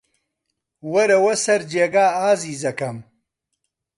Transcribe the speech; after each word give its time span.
وەرەوە 0.93 1.33
سەر 1.43 1.61
جێگا، 1.71 2.05
ئازیزەکەم. 2.19 2.97